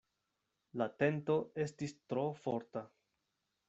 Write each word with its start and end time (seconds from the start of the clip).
La 0.83 0.87
tento 1.03 1.37
estis 1.69 1.97
tro 2.01 2.27
forta. 2.43 2.87